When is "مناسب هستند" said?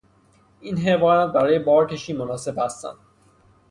2.13-2.97